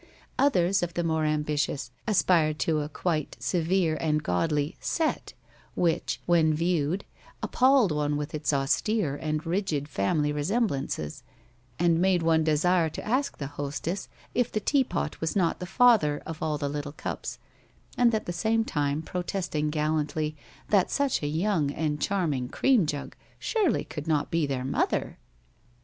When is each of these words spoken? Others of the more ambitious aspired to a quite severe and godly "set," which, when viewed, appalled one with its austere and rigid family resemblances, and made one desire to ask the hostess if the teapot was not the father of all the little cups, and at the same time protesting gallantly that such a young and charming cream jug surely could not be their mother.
Others 0.39 0.81
of 0.81 0.95
the 0.95 1.03
more 1.03 1.25
ambitious 1.25 1.91
aspired 2.07 2.57
to 2.57 2.79
a 2.81 2.89
quite 2.89 3.37
severe 3.39 3.95
and 4.01 4.23
godly 4.23 4.75
"set," 4.79 5.33
which, 5.75 6.19
when 6.25 6.55
viewed, 6.55 7.05
appalled 7.43 7.91
one 7.91 8.17
with 8.17 8.33
its 8.33 8.51
austere 8.51 9.15
and 9.15 9.45
rigid 9.45 9.87
family 9.87 10.31
resemblances, 10.31 11.21
and 11.77 12.01
made 12.01 12.23
one 12.23 12.43
desire 12.43 12.89
to 12.89 13.07
ask 13.07 13.37
the 13.37 13.45
hostess 13.45 14.09
if 14.33 14.51
the 14.51 14.59
teapot 14.59 15.21
was 15.21 15.35
not 15.35 15.59
the 15.59 15.67
father 15.67 16.23
of 16.25 16.41
all 16.41 16.57
the 16.57 16.67
little 16.67 16.93
cups, 16.93 17.37
and 17.95 18.15
at 18.15 18.25
the 18.25 18.33
same 18.33 18.65
time 18.65 19.03
protesting 19.03 19.69
gallantly 19.69 20.35
that 20.69 20.89
such 20.89 21.21
a 21.21 21.27
young 21.27 21.69
and 21.69 22.01
charming 22.01 22.49
cream 22.49 22.87
jug 22.87 23.15
surely 23.37 23.83
could 23.83 24.07
not 24.07 24.31
be 24.31 24.47
their 24.47 24.65
mother. 24.65 25.19